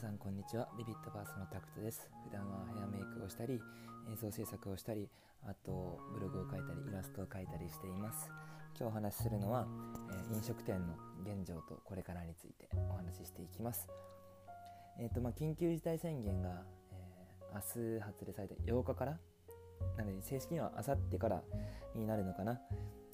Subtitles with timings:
[0.00, 0.66] さんこんにちは。
[0.78, 2.08] ビビットバースのタクトです。
[2.24, 3.60] 普段はヘアメイクをしたり
[4.10, 5.06] 映像制作をしたり
[5.44, 8.30] あとブログを書いたりイラストを描いたりしています。
[8.80, 9.68] 今日お話しするのは、
[10.10, 13.88] えー、飲食店の現状とこれからについてお話ししていきます。
[14.98, 16.62] えっ、ー、とまあ緊急事態宣言が、
[16.92, 19.18] えー、明日発令されて8日から？
[19.98, 21.42] なので正式には明後日から
[21.94, 22.58] になるのかな。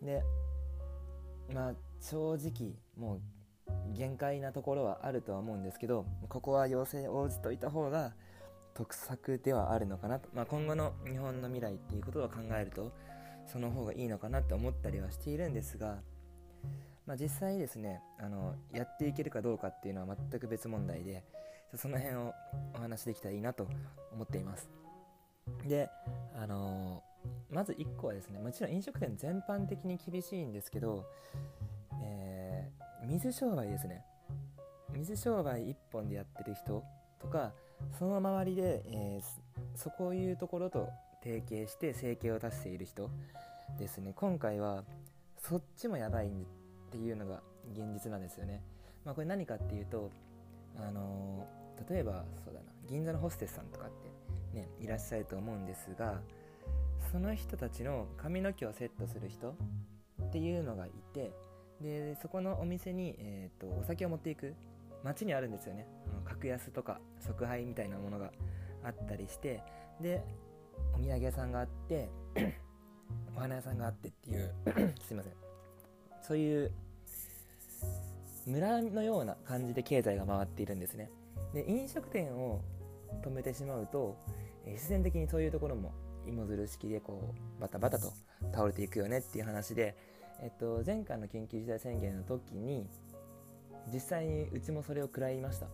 [0.00, 0.22] で
[1.52, 3.20] まあ正直もう
[3.94, 8.12] 限界なところはあるとは思うんですけどここは要請応じといた方が
[8.74, 12.92] 得策ではあるのかなと、まあ、今後の日本の未来っていうことを考えると
[13.50, 15.98] その方がいいのかなって思ったりはしているんですが、
[17.06, 21.24] まあ、実際ですねあのやっていけるかどうかっていうのは全く別問題で
[21.74, 22.34] その辺を
[22.74, 23.66] お話しできたらいいなと
[24.12, 24.68] 思っています。
[25.66, 25.88] で
[26.34, 27.02] あの、
[27.50, 31.04] まず1個はですねもちろん飲食店全般的に厳しいんですけど、
[33.06, 34.04] 水商売ですね。
[34.92, 36.82] 水商売1本でやってる人
[37.20, 37.52] とか
[37.98, 40.88] その周りで、えー、そこいうところと
[41.22, 43.10] 提携して生計を出している人
[43.78, 44.12] ですね。
[44.16, 44.84] 今回は
[45.38, 46.30] そっちもやばいっ
[46.90, 48.62] ていうのが現実なんですよね、
[49.04, 50.10] まあ、これ何かっていうと
[50.76, 53.90] あのー、例えばそうだな銀座のホステスさんとかっ
[54.52, 56.20] てねいらっしゃると思うんですが
[57.12, 59.50] その人たちの髪の毛をセットする人
[60.22, 61.32] っていうのがいて
[61.80, 64.54] でそこのお店に、えーと、お酒を持っていく
[65.04, 65.86] 街にあるんですよね。
[66.24, 68.32] 格安とか即配みたいなものが
[68.82, 69.62] あったりして
[70.00, 70.22] で
[70.94, 72.08] お土産屋さんがあって
[73.36, 74.54] お花屋さんがあってっていう
[75.06, 75.32] すいません。
[76.22, 76.72] そういう
[78.46, 81.10] 村のような感じで経済が回っているんですね。
[81.52, 82.62] で飲食店を
[83.22, 84.16] 止めてしまうと、
[84.64, 85.92] 必然的にそういうところも
[86.26, 88.12] 芋づる式でこうバタバタと
[88.52, 89.96] 倒れていくよねっていう話で、
[90.42, 92.86] えっと、前回の緊急事態宣言の時に
[93.92, 95.66] 実際にうちもそれを食らいました。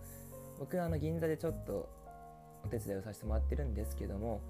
[0.59, 1.89] 僕はあの銀座でちょっと
[2.65, 4.41] お手伝いをさせてもらってるんですけども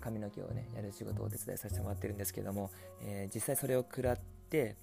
[0.00, 2.70] 髪の毛をねやる仕事をお手伝いさせてもらってるんですけども、
[3.00, 4.18] えー、実際それを食らっ
[4.50, 4.76] て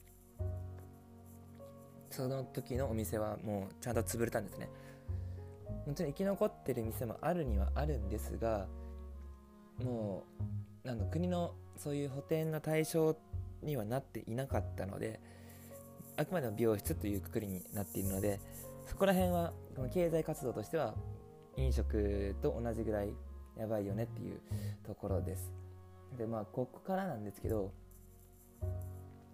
[2.10, 4.70] その時のお店はもうちゃんと潰れたんですね。
[5.86, 8.68] もちろん生き残ってる店もあるにはあるんですが
[9.84, 10.24] も
[10.86, 13.31] うなん国のそういう補填の対象って
[13.64, 15.20] にはなっていなかったので
[16.18, 18.40] あくまでも美容室というくくりになっているので
[18.86, 20.96] そこら辺はこの経済活動としては
[21.58, 23.14] 飲食と同じぐらい
[23.58, 24.40] やばいよねっていう
[24.86, 25.52] ところです。
[26.18, 27.72] でまあここからなんですけど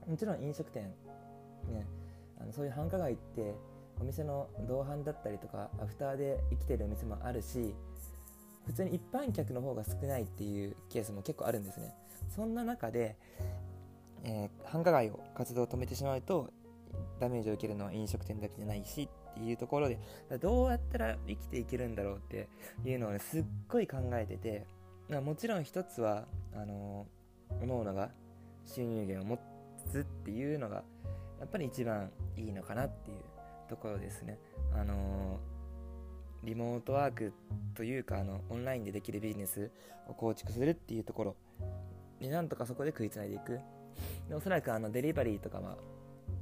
[0.07, 0.93] もちろん飲食店
[1.69, 1.87] ね
[2.39, 3.55] あのそういう繁華街って
[3.99, 7.73] お店の同伴だったりとかアフターで生きてるお店もあるし
[8.67, 11.95] 普通に一般客の方が少ないっていうケースも結構あるんですね。
[12.35, 13.15] そんな中で、
[14.23, 16.51] えー、繁華街を活動を止めてしまうと
[17.19, 19.99] ダメージを受けるのは飲食店だけじゃないしっていうところで
[20.41, 22.47] どうやったら生きていけるんだろうって
[22.85, 24.65] いうのをねすっごい考えてて
[25.21, 28.09] もちろん一つはあのー、各々が
[28.65, 29.39] 収入源を持
[29.89, 30.83] つっていうのが
[31.39, 33.17] やっぱり一番いいのかなっていう
[33.69, 34.39] ところですね。
[34.73, 35.57] あのー
[36.43, 37.33] リモートワーク
[37.75, 39.71] というかあのオンラインでできるビジネス
[40.07, 41.35] を構築するっていうところ。
[42.21, 43.59] でなんとかそこで食いつないでいく。
[44.31, 45.77] おそらくあのデリバリーとかは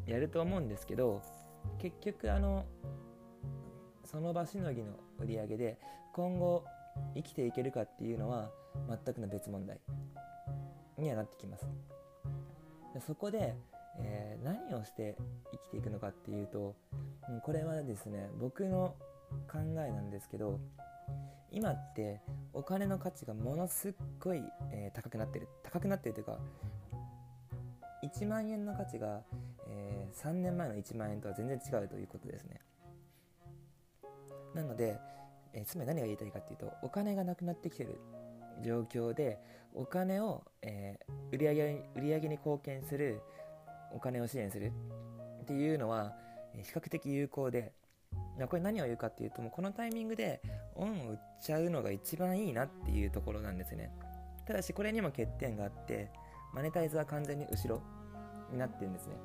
[0.06, 1.22] やると思うんですけど
[1.80, 2.66] 結局あの
[4.06, 5.80] その場しのぎの売り上げで
[6.14, 6.64] 今後
[7.16, 8.50] 生きていけるかっていうのは
[8.90, 9.80] 全くの別問題
[10.98, 11.66] にはなってきます。
[12.94, 13.56] でそこで、
[14.00, 15.18] えー、何をして
[15.52, 16.76] 生きていくのかっていうと
[17.44, 18.96] これはですね僕の
[19.52, 20.60] 考えなんですけど
[21.52, 22.22] 今って
[22.54, 24.42] お金の価値がものすっごい、
[24.72, 26.38] えー、高くなってる高くなってるというか
[28.08, 29.22] 1万円の価値が、
[29.68, 32.60] えー、3年前の1万円とは全然違うということですね。
[34.54, 35.00] なので、
[35.54, 38.00] えー、つまり何が言いたいかっていうとお金がなくなってきてる
[38.64, 39.40] 状況で
[39.74, 43.22] お金を、えー、売り上げ売上に貢献する
[43.92, 44.72] お金を支援する
[45.42, 46.14] っていうのは
[46.56, 47.74] 比較的有効で
[48.50, 50.42] これ何を言うかっていうともうこのタイミングで
[50.76, 53.92] オンを売っちゃうのが一番いいなっていうところなんですね。
[54.46, 56.10] ただしこれにも欠点があって
[56.56, 57.82] マネタイズは完全に後ろ
[58.50, 59.18] になってるんですね。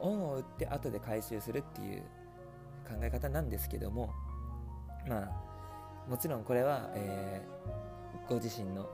[0.00, 2.02] オンを売って後で回収するっていう
[2.86, 4.10] 考え方なんですけども
[5.08, 8.88] まあもちろんこれは、えー、ご自身の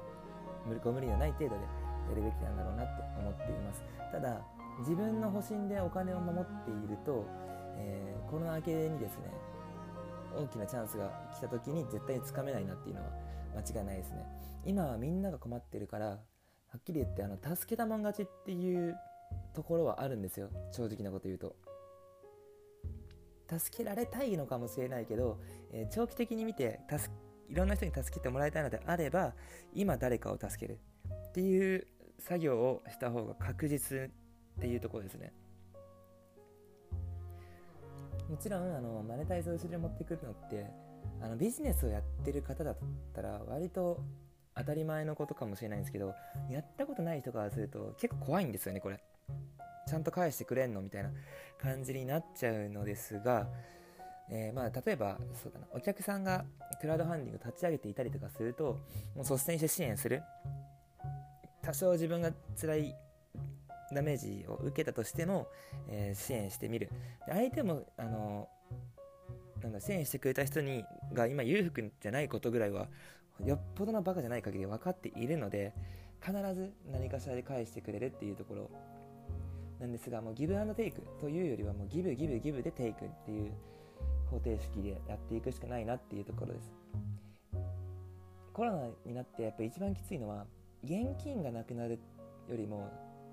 [0.85, 1.63] ご無理のない程度で
[2.11, 3.83] やるべきなんだろうなって思っています。
[4.13, 4.41] ただ
[4.81, 7.27] 自分の保身でお金を守っていると、
[7.77, 9.33] えー、この明けにですね
[10.37, 13.09] 大きなチャンスが来た時に絶対につかめないなっていうのは
[13.59, 14.25] 間違いないですね。
[14.65, 16.19] 今はみんなが困ってるからは
[16.77, 18.97] っきり言ってあの助けたもん勝ちっていう
[19.55, 20.51] ところはあるんですよ。
[20.71, 21.57] 正直なこと言うと。
[23.51, 25.41] 助けられたいのかもしれないけど、
[25.73, 27.11] えー、長期的に見て助
[27.49, 29.33] いろんな人に助けてもらいたいのであれば
[29.73, 30.79] 今誰かを助ける。
[31.29, 31.87] っていう
[32.19, 34.11] 作業をした方が確実っ
[34.61, 35.33] ていうところですね。
[38.29, 40.88] もちろんあのマネタイズを後ろに持ってくるのって
[41.21, 42.77] あのビジネスをやってる方だっ
[43.15, 44.01] たら割と
[44.57, 46.15] 当たり前のことかもしれないんですけど
[46.51, 49.01] やったことない人からすると結構怖いんですよねこれ。
[49.89, 51.11] ちゃんと返してくれんのみたいな
[51.59, 53.49] 感じになっちゃうのですが、
[54.31, 56.45] えー、まあ例えばそうだなお客さんが
[56.81, 58.81] クラウドファンディング立ち上げていたりとかするとも
[59.17, 60.23] う率先して支援する。
[61.63, 62.95] 多少自分が辛い
[63.93, 65.49] ダメージを受けたとしても、
[65.89, 66.91] えー、支援してみる。
[67.27, 68.49] で相手もあの
[69.63, 72.89] なんだ支援してくれた人にが今裕福じゃないことぐらいは
[73.45, 75.73] よっぽどのバカじゃない限り分かっているので
[76.21, 78.71] 必ず何かしらで返してくれるっていうところ。
[79.81, 83.53] なんですがもうギブアンドテイクというよりはもうギブギブギブでテイクっていう
[84.29, 86.73] 方程式でやっていくしかないなっていうところです。
[88.53, 90.45] コロナになってやっぱ一番きついのは
[90.83, 92.01] 現金がなくなる
[92.49, 92.91] よりも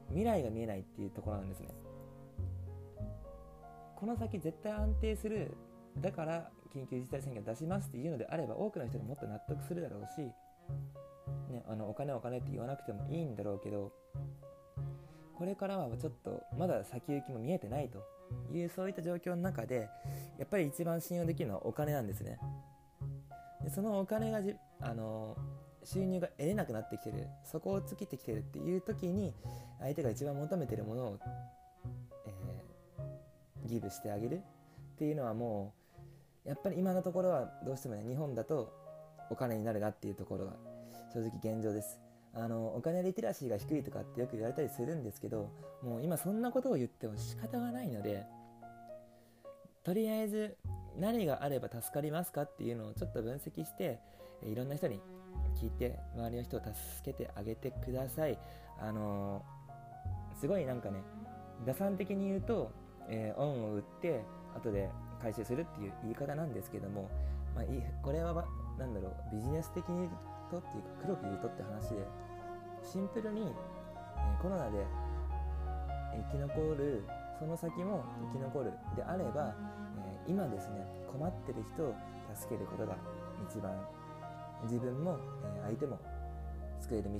[0.10, 1.70] 未来が見えないっていうところなんですね。
[3.96, 5.58] この先絶対安定する
[6.00, 10.22] だから緊急事態宣言出しますっていうのであれば多くの人がもっと納得するだろうし、
[11.52, 13.94] ね、あのお金お金って言わなくてもいいんだろうけど
[15.38, 18.04] これからはちょっとまだ先行きも見えてないと
[18.54, 19.90] いうそういった状況の中で
[20.38, 22.40] やっぱり一番信用できるのはお金なんですね。
[23.64, 25.38] でそのお金がじあの
[25.84, 29.34] 収入が得れなくなってきてるそこを尽きてきてるっていう時に
[29.80, 31.20] 相手が一番求めてるものを、
[32.26, 34.42] えー、ギブしてあげる
[34.96, 35.85] っていうのはもう
[36.46, 38.72] やっぱり今のところはどうしてもね日本だと
[39.30, 40.54] お金になるなっていうところが
[41.14, 42.00] 正直現状です。
[42.38, 45.50] あのお金リテラシーが低いとかってよく言われたりするんですけど
[45.82, 48.26] もう今そんなことを言っても仕方がないので
[49.86, 50.58] とりあえず
[51.00, 54.00] 何があれば助かりますかっていうのをちょっと分析して
[54.44, 55.00] いろんな人に
[55.56, 56.74] 聞いて周りの人を助
[57.06, 58.38] けてあげてください。
[58.80, 59.42] あの
[60.38, 61.02] すごいなんかね
[61.66, 62.72] 打算的に言うと、
[63.08, 64.90] えー、恩を売って後で
[65.22, 67.10] 回収するっていう言い方なんですけども、
[67.56, 67.66] まあ、
[68.04, 68.46] これは
[68.78, 70.10] 何だろうビジネス的に
[70.52, 72.08] とっていうか黒く言うとって話で
[72.84, 74.86] シンプルに、え、コロナで
[76.32, 77.04] 生き残る
[77.40, 78.04] その先も
[78.34, 79.56] 生き残るであれば、
[80.28, 81.96] え、今ですね困ってる人を
[82.34, 82.96] 助けることが
[83.50, 83.74] 一番
[84.64, 85.20] 自分も、
[85.58, 86.00] え相手も
[86.80, 87.20] 救える道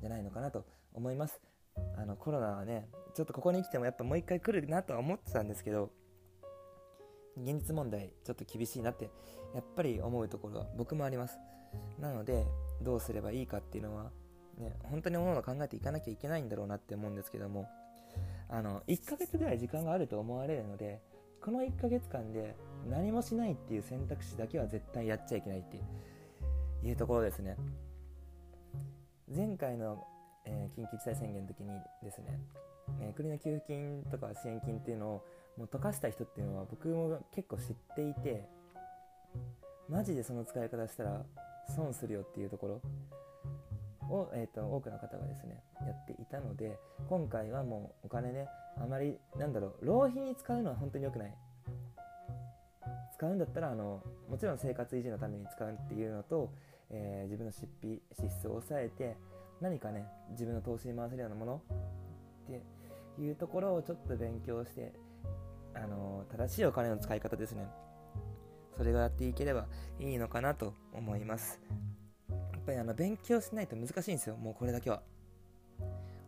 [0.00, 0.64] じゃないのかなと
[0.94, 1.40] 思います。
[1.96, 5.90] あのコロナはねちょっとここに来てもやっぱもう一回来るなとは思ってたんですけど
[7.36, 9.10] 現実問題ちょっと厳しいなって
[9.54, 11.38] やっぱり思うところは僕もあります。
[11.98, 12.46] なので
[12.82, 14.10] どうすればいいかっていうのは
[14.58, 17.68] ね本当に思うの考えていかなきゃいけないんだろうなって思うんですけども
[18.48, 21.00] あの1ヶ月ぐらい時間があると思われるので
[21.40, 22.56] この1ヶ月間で
[22.88, 25.80] 何もしないっていう選択肢だけは絶対やっちゃいけないって
[26.86, 27.56] いうところですね。
[29.34, 30.04] 前回の、
[30.44, 31.70] えー、緊急事態宣言の時に
[32.02, 32.38] ですね、
[33.00, 35.24] え、国の給付金とか支援金っていうのを
[35.56, 37.64] もう溶かした人っていうのは僕も結構知っ
[37.94, 38.48] ていて
[39.88, 41.22] マジでその使い方したら
[41.74, 42.82] 損するよっていうところ
[44.08, 48.46] を、えーと、多くの方がですねやっていたので今回はもうお金ね
[48.80, 51.34] あまりなんだろう浪費に使うのは本当に良くない。
[53.14, 56.50] 使うんだったらあのもちろん生活維持のために使うっていうのと
[56.92, 59.16] えー、自分の出費支出を抑えて
[59.60, 61.62] 何かね自分の投資に回せるようなもの
[62.42, 64.92] っていうところをちょっと勉強して、
[65.74, 67.68] あの、正しいお金の使い方ですね。
[68.76, 69.66] それがやっていければ
[69.98, 71.60] いいのかなと思います。
[72.30, 74.36] やっぱりあの勉強しないと難しいんですよ。
[74.36, 75.02] もうこれだけは。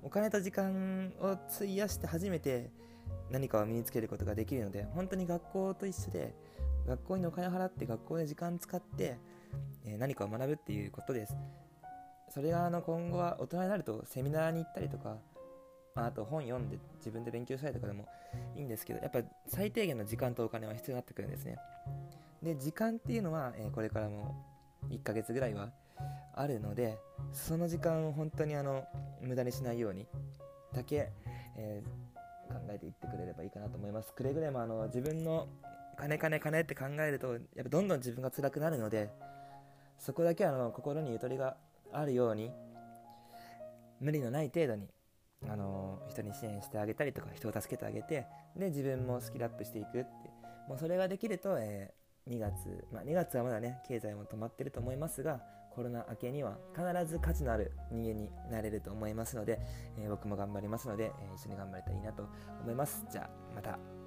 [0.03, 2.71] お金と時間を費やして初めて
[3.31, 6.35] 何かを身につけることができるので本当に学校と一緒で
[6.87, 9.19] 学校にお金を払って学校で時間使って
[9.87, 11.35] え何かを学ぶっていうことです。
[12.29, 15.19] それがあの今後は大人になるとセミナーに行ったりとか、
[15.95, 18.07] まあ、あと本読んで自分で勉強したりとかでも
[18.57, 21.57] いいんですけどやっぱ最低限の時間とお金は必要になってくるんですね。
[22.43, 24.35] で時間っていうのは、えこれからも
[24.91, 25.71] 1ヶ月ぐらいは
[26.35, 26.99] あるので
[27.33, 28.85] その時間を本当にあの
[29.23, 30.07] 無駄にしないように
[30.75, 31.11] だけ、
[31.57, 34.13] えー、考えていってくれればいいかなと思います。
[34.13, 35.49] くれぐれもあの自分の
[35.97, 39.11] 金金金って考えるとやっぱどんどん自分が辛くなるので
[39.99, 41.57] そこだけあの心にゆとりが
[41.93, 42.51] あるように
[44.01, 44.89] 無理のない程度に
[45.49, 50.45] あの人に支援してあげたりとか人を助けてあげてで自分もスキルアップしていくって。
[50.69, 55.41] もうそれができると、えー、2月、まあ、2月はまだね経済も止まってると思いますが
[55.75, 59.61] コロナ明けには必ず価値のある人間になれると思いますので、
[59.99, 62.29] えー、僕も頑張りますので、えー、一緒に頑張れたらいいなと
[62.63, 63.05] 思います。
[63.11, 64.04] じゃあまた。